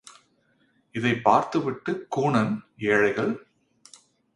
[0.95, 2.53] இதைப் பார்த்துவிட்ட கூணன்,
[2.77, 3.33] ஏழைகள்!